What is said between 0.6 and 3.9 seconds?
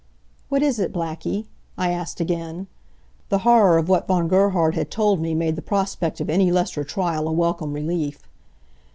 is it Blackie?" I asked again. The horror of